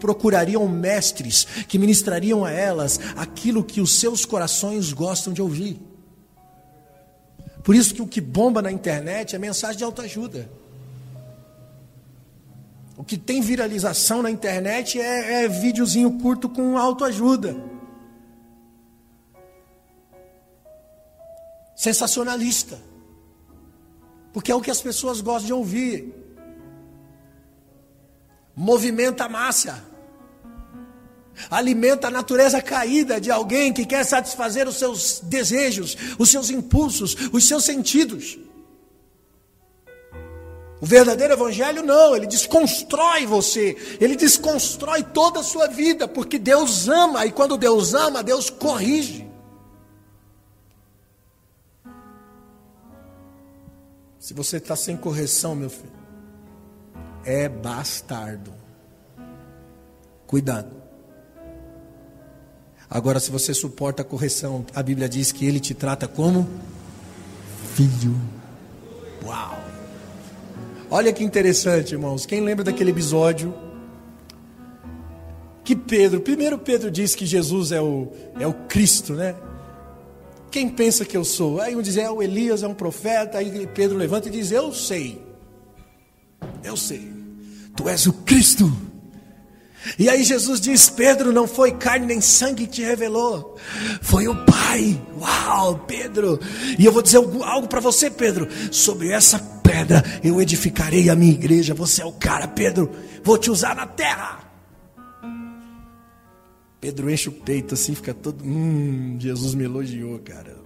[0.00, 5.80] procurariam mestres que ministrariam a elas aquilo que os seus corações gostam de ouvir.
[7.64, 10.50] Por isso que o que bomba na internet é mensagem de autoajuda.
[12.96, 17.56] O que tem viralização na internet é, é videozinho curto com autoajuda.
[21.82, 22.78] sensacionalista.
[24.32, 26.14] Porque é o que as pessoas gostam de ouvir.
[28.56, 29.84] Movimenta a massa.
[31.50, 37.16] Alimenta a natureza caída de alguém que quer satisfazer os seus desejos, os seus impulsos,
[37.32, 38.38] os seus sentidos.
[40.80, 46.88] O verdadeiro evangelho não, ele desconstrói você, ele desconstrói toda a sua vida, porque Deus
[46.88, 49.31] ama, e quando Deus ama, Deus corrige.
[54.22, 55.90] Se você está sem correção, meu filho,
[57.24, 58.52] é bastardo.
[60.28, 60.70] Cuidado.
[62.88, 66.48] Agora, se você suporta a correção, a Bíblia diz que ele te trata como
[67.74, 68.14] filho.
[69.24, 69.58] Uau!
[70.88, 72.24] Olha que interessante, irmãos.
[72.24, 73.52] Quem lembra daquele episódio
[75.64, 79.34] que Pedro, primeiro Pedro diz que Jesus é o, é o Cristo, né?
[80.52, 81.62] Quem pensa que eu sou?
[81.62, 83.38] Aí um diz, é o Elias, é um profeta.
[83.38, 85.20] Aí Pedro levanta e diz, eu sei.
[86.62, 87.10] Eu sei.
[87.74, 88.70] Tu és o Cristo.
[89.98, 93.56] E aí Jesus diz: Pedro, não foi carne nem sangue que te revelou,
[94.00, 95.00] foi o Pai.
[95.18, 96.38] Uau, Pedro!
[96.78, 98.46] E eu vou dizer algo, algo para você, Pedro.
[98.70, 101.74] Sobre essa pedra eu edificarei a minha igreja.
[101.74, 102.90] Você é o cara, Pedro.
[103.24, 104.51] Vou te usar na terra.
[106.82, 108.44] Pedro enche o peito assim, fica todo.
[108.44, 110.56] Hum, Jesus me elogiou, cara.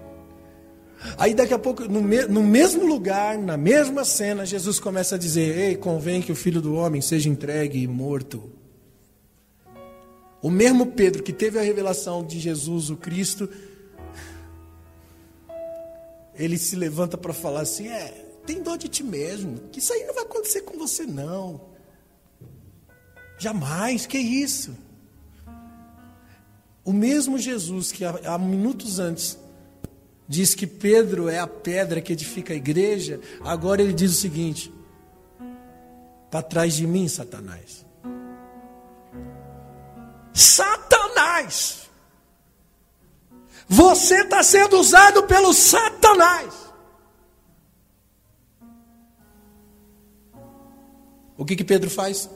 [1.18, 5.18] Aí daqui a pouco, no, me, no mesmo lugar, na mesma cena, Jesus começa a
[5.18, 8.50] dizer: Ei, convém que o filho do homem seja entregue e morto.
[10.40, 13.46] O mesmo Pedro que teve a revelação de Jesus, o Cristo,
[16.34, 20.02] ele se levanta para falar assim: É, tem dor de ti mesmo, que isso aí
[20.06, 21.60] não vai acontecer com você, não.
[23.38, 24.85] Jamais, que isso?
[26.86, 29.36] O mesmo Jesus que há, minutos antes
[30.28, 34.72] diz que Pedro é a pedra que edifica a igreja, agora ele diz o seguinte:
[36.30, 37.84] para trás de mim, Satanás.
[40.32, 41.88] Satanás!
[43.68, 46.54] Você está sendo usado pelo Satanás.
[51.36, 52.30] O que que Pedro faz?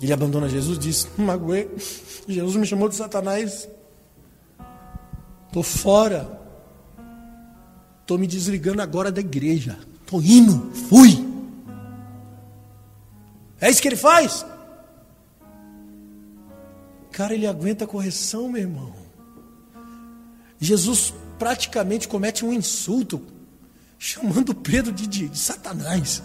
[0.00, 1.68] Ele abandona Jesus, diz: Magoei.
[2.26, 3.68] Jesus me chamou de Satanás.
[5.46, 6.38] Estou fora.
[8.00, 9.78] Estou me desligando agora da igreja.
[10.00, 10.70] Estou indo.
[10.88, 11.26] Fui.
[13.60, 14.46] É isso que ele faz?
[17.10, 18.94] Cara, ele aguenta a correção, meu irmão.
[20.60, 23.20] Jesus praticamente comete um insulto,
[23.98, 26.22] chamando Pedro de, de, de Satanás.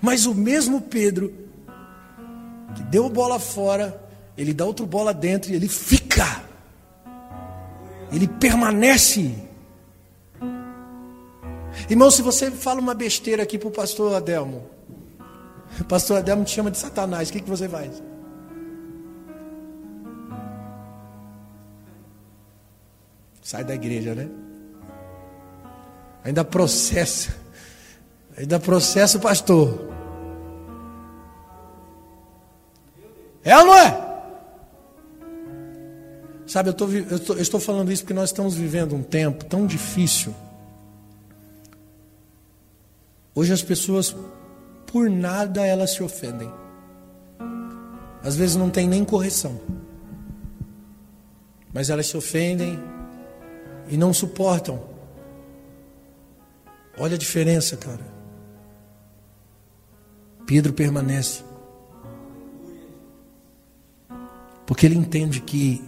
[0.00, 1.41] Mas o mesmo Pedro
[2.74, 4.02] que deu bola fora,
[4.36, 6.42] ele dá outra bola dentro e ele fica.
[8.10, 9.34] ele permanece.
[11.88, 14.66] Irmão, se você fala uma besteira aqui para o pastor Adelmo,
[15.80, 18.02] o pastor Adelmo te chama de Satanás, o que, que você faz?
[23.42, 24.28] Sai da igreja, né?
[26.24, 27.34] Ainda processa.
[28.36, 29.91] Ainda processa o pastor.
[33.44, 34.12] É ou não é?
[36.46, 39.44] Sabe, eu, tô, eu, tô, eu estou falando isso porque nós estamos vivendo um tempo
[39.44, 40.34] tão difícil.
[43.34, 44.14] Hoje as pessoas,
[44.86, 46.52] por nada, elas se ofendem.
[48.22, 49.58] Às vezes não tem nem correção.
[51.72, 52.78] Mas elas se ofendem
[53.88, 54.82] e não suportam.
[56.98, 58.12] Olha a diferença, cara.
[60.46, 61.42] Pedro permanece.
[64.72, 65.84] Porque ele entende que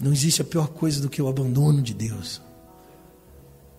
[0.00, 2.40] não existe a pior coisa do que o abandono de Deus.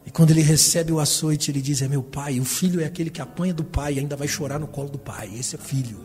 [0.05, 2.39] E quando ele recebe o açoite, ele diz: É meu pai.
[2.39, 4.99] O filho é aquele que apanha do pai e ainda vai chorar no colo do
[4.99, 5.33] pai.
[5.33, 5.99] Esse é filho.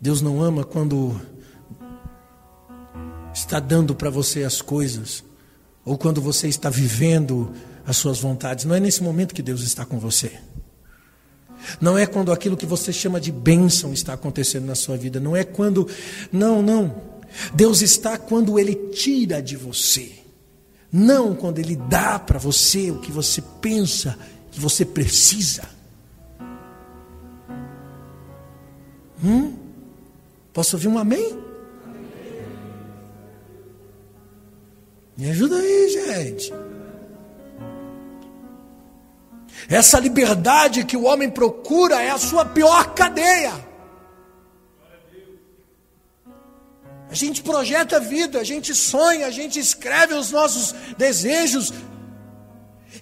[0.00, 1.14] Deus não ama quando
[3.32, 5.22] está dando para você as coisas,
[5.84, 7.52] ou quando você está vivendo
[7.86, 8.64] as suas vontades.
[8.64, 10.40] Não é nesse momento que Deus está com você.
[11.80, 15.20] Não é quando aquilo que você chama de bênção está acontecendo na sua vida.
[15.20, 15.88] Não é quando.
[16.32, 16.94] Não, não.
[17.54, 20.12] Deus está quando Ele tira de você.
[20.92, 24.18] Não quando Ele dá para você o que você pensa
[24.50, 25.62] que você precisa.
[29.22, 29.54] Hum?
[30.52, 31.38] Posso ouvir um amém?
[35.16, 36.52] Me ajuda aí, gente.
[39.68, 43.52] Essa liberdade que o homem procura é a sua pior cadeia.
[47.10, 51.72] A gente projeta a vida, a gente sonha, a gente escreve os nossos desejos.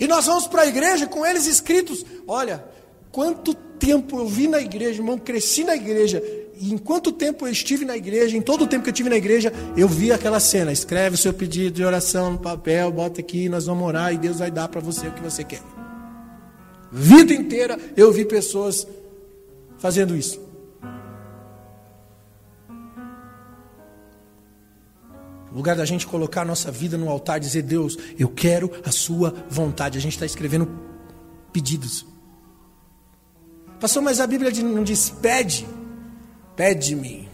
[0.01, 2.05] E nós vamos para a igreja com eles escritos.
[2.27, 2.65] Olha,
[3.13, 6.23] quanto tempo eu vi na igreja, irmão, cresci na igreja.
[6.59, 9.11] E em quanto tempo eu estive na igreja, em todo o tempo que eu estive
[9.11, 10.73] na igreja, eu vi aquela cena.
[10.73, 14.39] Escreve o seu pedido de oração no papel, bota aqui, nós vamos orar e Deus
[14.39, 15.78] vai dar para você o que você quer.
[16.91, 18.87] Vida inteira eu vi pessoas
[19.79, 20.41] fazendo isso.
[25.51, 28.71] No lugar da gente colocar a nossa vida no altar e dizer, Deus, eu quero
[28.85, 29.99] a sua vontade.
[29.99, 30.69] A gente está escrevendo
[31.53, 32.07] pedidos.
[33.81, 35.67] Passou, mas a Bíblia não diz pede,
[36.57, 37.29] pede-me.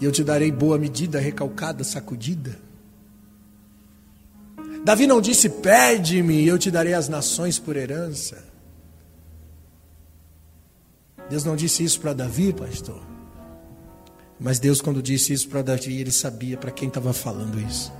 [0.00, 2.69] E eu te darei boa medida, recalcada, sacudida.
[4.84, 8.44] Davi não disse: Pede-me, e eu te darei as nações por herança.
[11.28, 13.00] Deus não disse isso para Davi, pastor.
[14.38, 17.92] Mas Deus, quando disse isso para Davi, ele sabia para quem estava falando isso.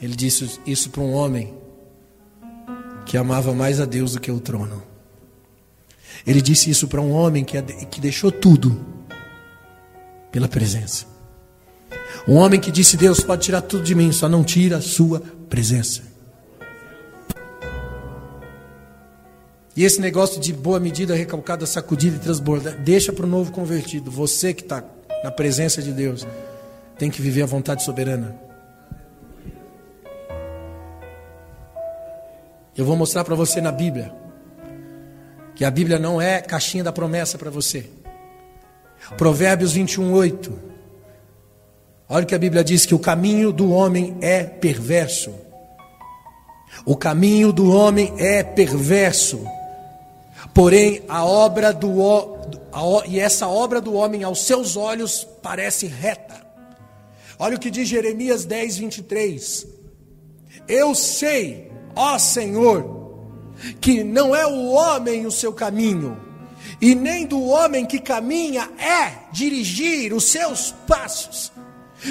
[0.00, 1.54] Ele disse isso para um homem
[3.04, 4.82] que amava mais a Deus do que o trono.
[6.26, 8.84] Ele disse isso para um homem que, que deixou tudo
[10.32, 11.06] pela presença.
[12.28, 15.22] Um homem que disse: Deus pode tirar tudo de mim, só não tira a sua
[15.48, 16.02] presença.
[19.74, 24.10] E esse negócio de boa medida, recalcada, sacudida e transbordada, deixa para o novo convertido.
[24.10, 24.84] Você que está
[25.24, 26.26] na presença de Deus,
[26.98, 28.38] tem que viver a vontade soberana.
[32.76, 34.12] Eu vou mostrar para você na Bíblia
[35.54, 37.88] que a Bíblia não é caixinha da promessa para você.
[39.16, 40.67] Provérbios 21, 8.
[42.08, 45.34] Olha que a Bíblia diz que o caminho do homem é perverso.
[46.86, 49.46] O caminho do homem é perverso.
[50.54, 52.02] Porém, a obra do
[52.72, 56.46] a, e essa obra do homem aos seus olhos parece reta.
[57.38, 59.66] Olha o que diz Jeremias 10, 23.
[60.66, 63.20] Eu sei, ó Senhor,
[63.80, 66.18] que não é o homem o seu caminho,
[66.80, 71.52] e nem do homem que caminha é dirigir os seus passos.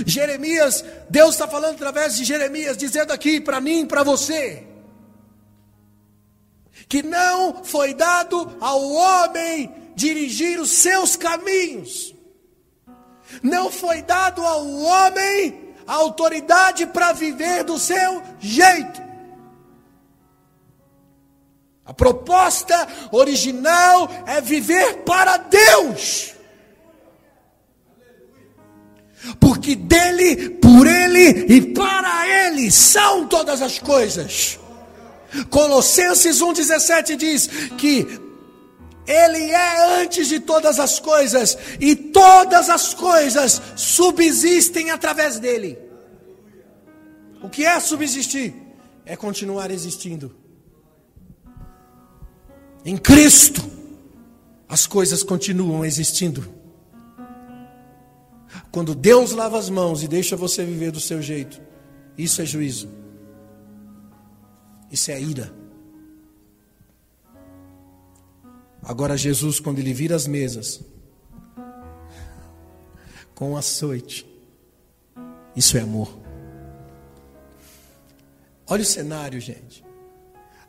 [0.05, 4.67] Jeremias, Deus está falando através de Jeremias, dizendo aqui para mim, para você,
[6.89, 12.13] que não foi dado ao homem dirigir os seus caminhos,
[13.41, 19.07] não foi dado ao homem a autoridade para viver do seu jeito.
[21.85, 26.36] A proposta original é viver para Deus.
[29.39, 34.59] Porque dele, por ele e para ele são todas as coisas.
[35.49, 37.47] Colossenses 1,17 diz
[37.77, 38.07] que
[39.05, 45.77] Ele é antes de todas as coisas, e todas as coisas subsistem através dele.
[47.41, 48.53] O que é subsistir?
[49.05, 50.35] É continuar existindo.
[52.83, 53.61] Em Cristo,
[54.67, 56.56] as coisas continuam existindo.
[58.71, 61.61] Quando Deus lava as mãos e deixa você viver do seu jeito,
[62.17, 62.89] isso é juízo.
[64.91, 65.53] Isso é ira.
[68.81, 70.81] Agora, Jesus, quando ele vira as mesas,
[73.35, 74.25] com açoite,
[75.55, 76.17] isso é amor.
[78.65, 79.83] Olha o cenário, gente.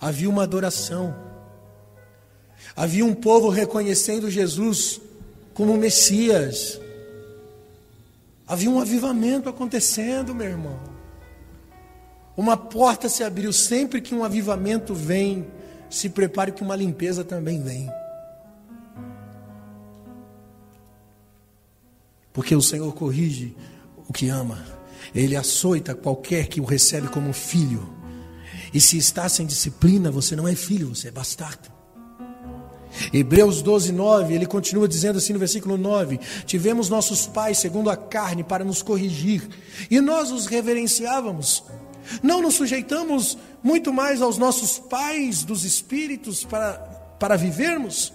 [0.00, 1.14] Havia uma adoração.
[2.74, 5.00] Havia um povo reconhecendo Jesus
[5.54, 6.80] como Messias.
[8.48, 10.80] Havia um avivamento acontecendo, meu irmão.
[12.34, 15.46] Uma porta se abriu sempre que um avivamento vem.
[15.90, 17.90] Se prepare que uma limpeza também vem.
[22.32, 23.54] Porque o Senhor corrige
[24.08, 24.64] o que ama.
[25.14, 27.92] Ele açoita qualquer que o recebe como filho.
[28.72, 31.77] E se está sem disciplina, você não é filho, você é bastardo.
[33.12, 37.96] Hebreus 12, 9, ele continua dizendo assim no versículo 9: Tivemos nossos pais segundo a
[37.96, 39.48] carne para nos corrigir,
[39.90, 41.64] e nós os reverenciávamos.
[42.22, 46.72] Não nos sujeitamos muito mais aos nossos pais dos espíritos para,
[47.18, 48.12] para vivermos?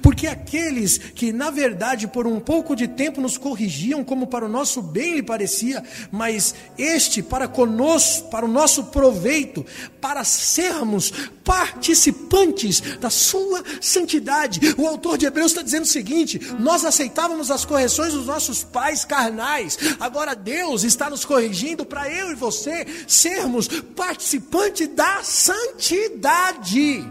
[0.00, 4.48] Porque aqueles que, na verdade, por um pouco de tempo nos corrigiam, como para o
[4.48, 9.64] nosso bem lhe parecia, mas este para conosco, para o nosso proveito,
[10.00, 11.12] para sermos
[11.44, 14.74] participantes da sua santidade.
[14.78, 19.04] O autor de Hebreus está dizendo o seguinte: nós aceitávamos as correções dos nossos pais
[19.04, 27.04] carnais, agora Deus está nos corrigindo para eu e você sermos participantes da santidade.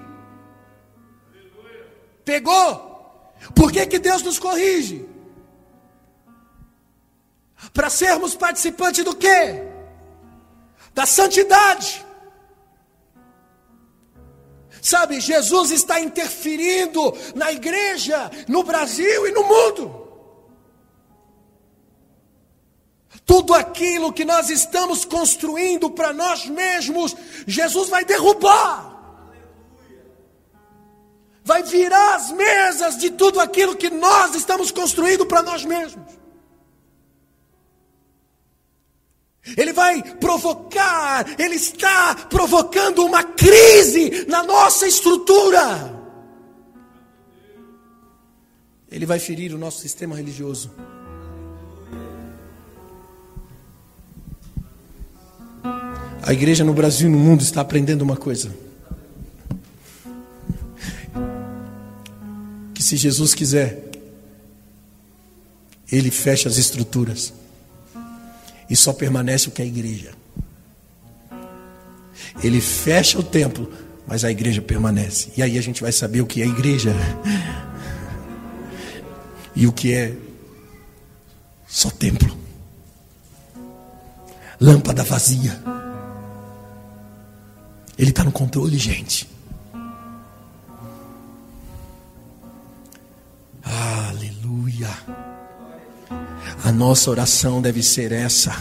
[2.24, 2.92] Pegou?
[3.56, 5.06] Por que, que Deus nos corrige?
[7.74, 9.64] Para sermos participantes do quê?
[10.94, 12.06] Da santidade.
[14.82, 20.02] Sabe, Jesus está interferindo na igreja, no Brasil e no mundo.
[23.26, 27.16] Tudo aquilo que nós estamos construindo para nós mesmos,
[27.46, 28.91] Jesus vai derrubar
[31.44, 36.22] vai virar as mesas de tudo aquilo que nós estamos construindo para nós mesmos.
[39.58, 46.00] Ele vai provocar, ele está provocando uma crise na nossa estrutura.
[48.90, 50.72] Ele vai ferir o nosso sistema religioso.
[56.22, 58.56] A igreja no Brasil e no mundo está aprendendo uma coisa.
[62.82, 63.92] Que se Jesus quiser,
[65.92, 67.32] Ele fecha as estruturas
[68.68, 70.14] e só permanece o que é a igreja.
[72.44, 73.72] Ele fecha o templo,
[74.08, 75.32] mas a igreja permanece.
[75.38, 76.96] E aí a gente vai saber o que é igreja
[79.56, 80.16] e o que é
[81.68, 82.36] só templo.
[84.60, 85.62] Lâmpada vazia.
[87.96, 89.30] Ele está no controle, gente.
[94.82, 95.22] Aleluia.
[96.64, 98.56] A nossa oração deve ser essa: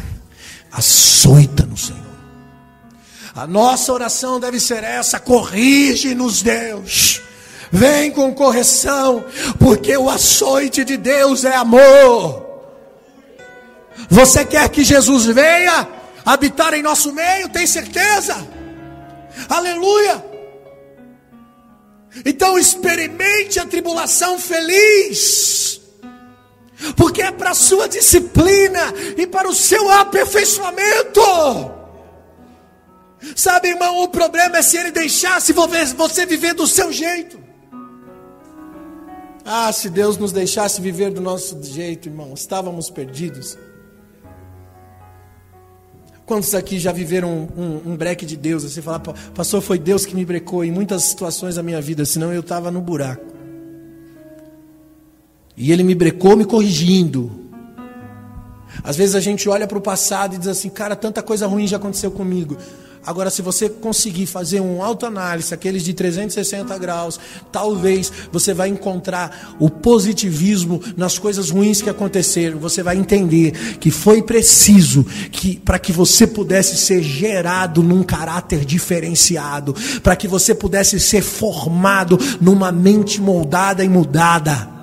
[0.71, 2.01] açoita no Senhor.
[3.35, 7.23] A nossa oração deve ser essa: corrige-nos, Deus.
[7.73, 9.25] Vem com correção,
[9.59, 12.49] porque o açoite de Deus é amor.
[14.09, 15.89] Você quer que Jesus venha
[16.25, 17.49] habitar em nosso meio?
[17.49, 18.45] Tem certeza?
[19.49, 20.25] Aleluia.
[22.25, 25.80] Então experimente a tribulação feliz,
[26.97, 31.20] porque é para a sua disciplina e para o seu aperfeiçoamento.
[33.37, 37.39] Sabe, irmão, o problema é se ele deixasse você viver do seu jeito.
[39.45, 43.59] Ah, se Deus nos deixasse viver do nosso jeito, irmão, estávamos perdidos.
[46.24, 48.62] Quantos aqui já viveram um, um, um breque de Deus?
[48.62, 49.01] Você fala,
[49.35, 52.70] pastor, foi Deus que me brecou em muitas situações da minha vida, senão eu estava
[52.70, 53.30] no buraco.
[55.61, 57.31] E Ele me brecou me corrigindo.
[58.83, 61.67] Às vezes a gente olha para o passado e diz assim, cara, tanta coisa ruim
[61.67, 62.57] já aconteceu comigo.
[63.05, 67.21] Agora, se você conseguir fazer um autoanálise, aqueles de 360 graus,
[67.53, 72.59] talvez você vai encontrar o positivismo nas coisas ruins que aconteceram.
[72.59, 78.65] Você vai entender que foi preciso que para que você pudesse ser gerado num caráter
[78.65, 84.80] diferenciado, para que você pudesse ser formado numa mente moldada e mudada.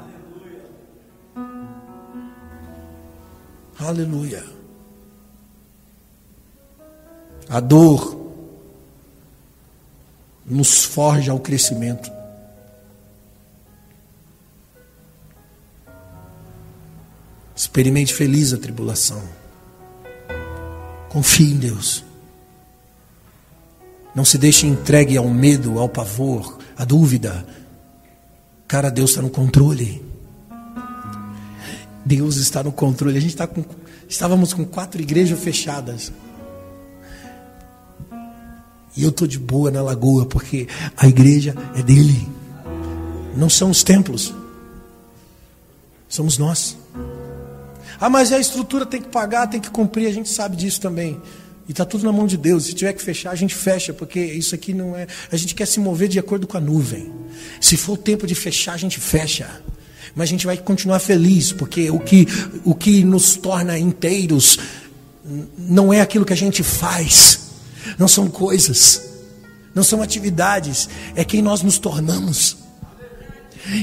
[3.79, 4.43] Aleluia.
[7.47, 8.17] A dor
[10.45, 12.11] nos forja ao crescimento.
[17.55, 19.21] Experimente feliz a tribulação.
[21.09, 22.03] Confie em Deus.
[24.15, 27.45] Não se deixe entregue ao medo, ao pavor, à dúvida.
[28.67, 30.06] Cara, Deus está no controle.
[32.07, 33.17] Deus está no controle.
[33.17, 33.63] A gente está com,
[34.07, 36.11] estávamos com quatro igrejas fechadas.
[38.95, 42.27] E eu estou de boa na lagoa, porque a igreja é dele.
[43.35, 44.33] Não são os templos.
[46.07, 46.77] Somos nós.
[47.99, 51.21] Ah, mas a estrutura tem que pagar, tem que cumprir, a gente sabe disso também.
[51.67, 52.65] E está tudo na mão de Deus.
[52.65, 55.05] Se tiver que fechar, a gente fecha, porque isso aqui não é.
[55.29, 57.11] A gente quer se mover de acordo com a nuvem.
[57.59, 59.61] Se for o tempo de fechar, a gente fecha.
[60.17, 62.27] Mas a gente vai continuar feliz, porque o que,
[62.65, 64.57] o que nos torna inteiros
[65.55, 67.41] não é aquilo que a gente faz
[67.99, 69.01] não são coisas,
[69.75, 72.57] não são atividades, é quem nós nos tornamos.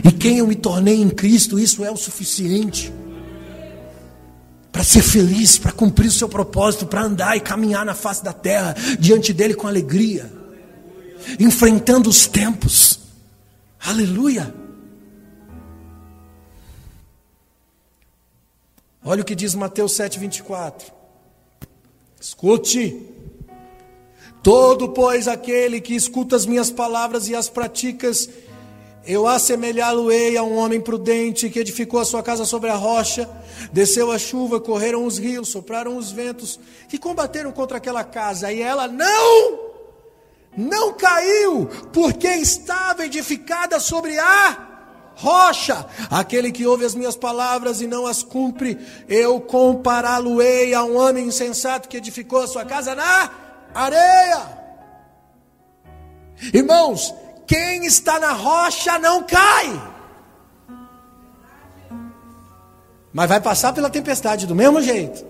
[0.03, 2.93] E quem eu me tornei em Cristo, isso é o suficiente
[4.73, 8.33] para ser feliz, para cumprir o seu propósito, para andar e caminhar na face da
[8.33, 10.33] terra diante dele com alegria,
[11.39, 12.99] enfrentando os tempos.
[13.79, 14.64] Aleluia.
[19.07, 20.91] Olha o que diz Mateus 7:24.
[22.19, 23.07] Escute.
[24.43, 28.29] Todo, pois, aquele que escuta as minhas palavras e as praticas,
[29.07, 33.29] eu assemelhá-lo-ei a um homem prudente que edificou a sua casa sobre a rocha,
[33.73, 38.61] desceu a chuva, correram os rios, sopraram os ventos, que combateram contra aquela casa, e
[38.61, 39.61] ela não,
[40.57, 44.74] não caiu, porque estava edificada sobre a
[45.17, 45.87] rocha.
[46.11, 51.27] Aquele que ouve as minhas palavras e não as cumpre, eu compará-lo-ei a um homem
[51.27, 53.31] insensato que edificou a sua casa na
[53.75, 54.65] areia.
[56.53, 57.15] Irmãos,
[57.47, 59.95] quem está na rocha não cai.
[63.13, 65.25] Mas vai passar pela tempestade do mesmo jeito.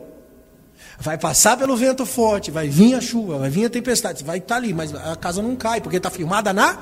[0.98, 4.56] Vai passar pelo vento forte, vai vir a chuva, vai vir a tempestade, vai estar
[4.56, 6.78] ali, mas a casa não cai, porque está firmada na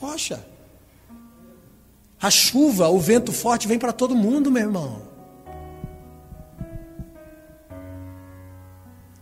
[0.00, 0.55] rocha.
[2.20, 5.02] A chuva, o vento forte vem para todo mundo, meu irmão.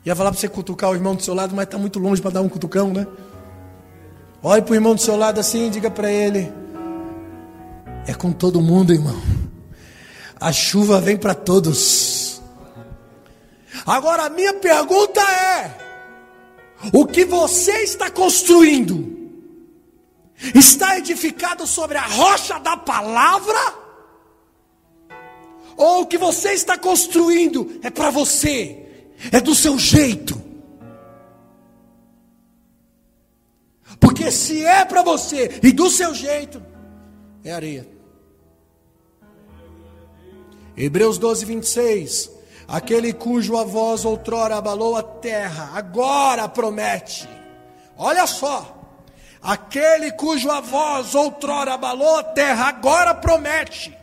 [0.05, 2.33] Ia falar para você cutucar o irmão do seu lado, mas está muito longe para
[2.33, 3.07] dar um cutucão, né?
[4.43, 6.53] Olhe para o irmão do seu lado assim e diga para ele:
[8.07, 9.21] É com todo mundo, irmão.
[10.39, 12.43] A chuva vem para todos.
[13.87, 15.75] Agora a minha pergunta é:
[16.93, 19.24] O que você está construindo?
[20.55, 23.85] Está edificado sobre a rocha da palavra?
[25.77, 28.85] Ou o que você está construindo é para você?
[29.33, 30.41] é do seu jeito.
[34.01, 36.63] Porque se é para você e do seu jeito,
[37.43, 37.89] é areia.
[40.77, 42.31] Hebreus 12, 26.
[42.67, 47.29] Aquele cujo a voz outrora abalou a terra, agora promete.
[47.97, 48.81] Olha só.
[49.45, 53.97] Aquele cujo a voz outrora abalou a terra, agora promete.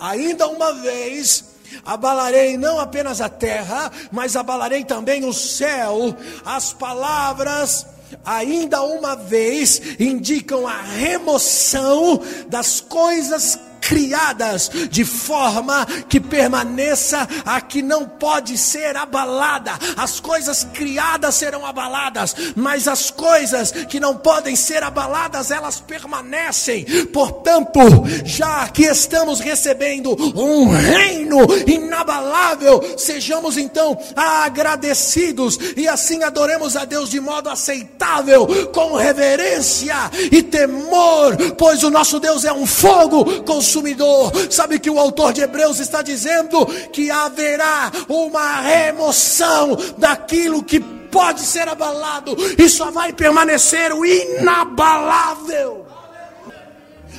[0.00, 6.16] Ainda uma vez Abalarei não apenas a terra, mas abalarei também o céu.
[6.44, 7.86] As palavras
[8.24, 17.82] ainda uma vez indicam a remoção das coisas criadas de forma que permaneça a que
[17.82, 19.72] não pode ser abalada.
[19.96, 26.84] As coisas criadas serão abaladas, mas as coisas que não podem ser abaladas, elas permanecem.
[27.12, 27.78] Portanto,
[28.24, 37.08] já que estamos recebendo um reino inabalável, sejamos então agradecidos e assim adoremos a Deus
[37.08, 39.94] de modo aceitável, com reverência
[40.32, 44.32] e temor, pois o nosso Deus é um fogo consumidor consumidor.
[44.50, 51.40] Sabe que o autor de Hebreus está dizendo que haverá uma remoção daquilo que pode
[51.40, 55.86] ser abalado e só vai permanecer o inabalável.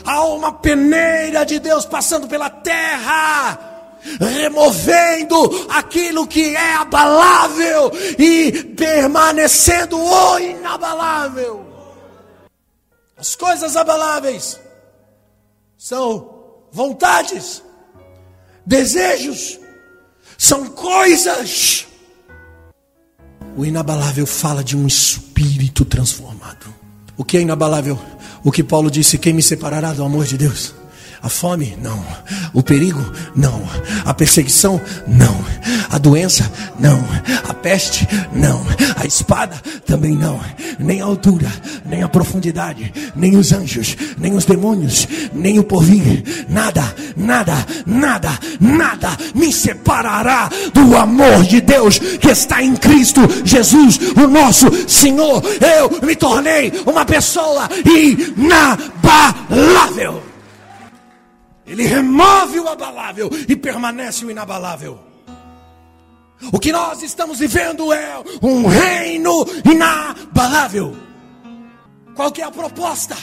[0.04, 3.60] Há uma peneira de Deus passando pela terra
[4.20, 11.66] removendo aquilo que é abalável e permanecendo o inabalável.
[13.18, 14.60] As coisas abaláveis
[15.78, 16.37] são
[16.78, 17.64] vontades,
[18.64, 19.60] desejos,
[20.38, 21.88] são coisas.
[23.58, 26.72] O inabalável fala de um espírito transformado.
[27.18, 28.00] O que é inabalável?
[28.44, 30.76] O que Paulo disse: quem me separará do amor de Deus?
[31.22, 31.78] A fome?
[31.82, 32.04] Não.
[32.54, 33.04] O perigo?
[33.36, 33.62] Não.
[34.06, 34.80] A perseguição?
[35.08, 35.36] Não.
[35.90, 36.52] A doença?
[36.80, 37.04] Não.
[37.48, 38.08] A peste?
[38.34, 38.66] Não.
[38.96, 39.56] A espada?
[39.86, 40.40] Também não.
[40.80, 41.52] Nem a altura,
[41.86, 46.24] nem a profundidade, nem os anjos, nem os demônios, nem o porvir.
[46.48, 54.00] Nada, nada, nada, nada me separará do amor de Deus que está em Cristo Jesus,
[54.16, 55.44] o nosso Senhor.
[55.62, 57.68] Eu me tornei uma pessoa
[58.38, 60.27] inabalável.
[61.68, 65.00] Ele remove o abalável e permanece o inabalável.
[66.52, 70.96] O que nós estamos vivendo é um reino inabalável.
[72.16, 73.18] Qual que é a proposta?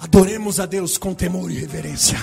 [0.00, 2.18] Adoremos a Deus com temor e reverência.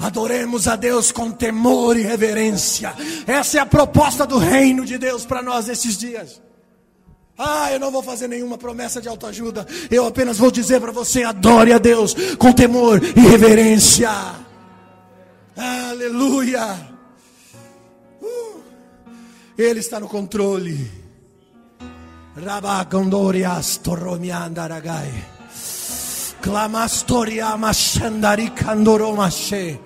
[0.00, 2.94] Adoremos a Deus com temor e reverência.
[3.26, 6.40] Essa é a proposta do reino de Deus para nós nesses dias.
[7.36, 9.66] Ah, eu não vou fazer nenhuma promessa de autoajuda.
[9.90, 14.10] Eu apenas vou dizer para você: adore a Deus com temor e reverência.
[15.56, 16.94] Aleluia.
[18.22, 18.60] Uh,
[19.58, 20.90] Ele está no controle.
[26.40, 29.80] Clamastoria machandari candoromashe.